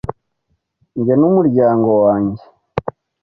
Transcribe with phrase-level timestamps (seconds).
[0.99, 2.43] Njye numuryango wanjye